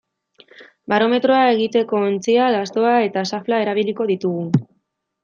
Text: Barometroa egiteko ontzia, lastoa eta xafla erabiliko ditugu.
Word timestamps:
Barometroa 0.93 1.41
egiteko 1.49 1.99
ontzia, 2.07 2.47
lastoa 2.55 2.95
eta 3.09 3.27
xafla 3.33 3.61
erabiliko 3.67 4.09
ditugu. 4.15 4.49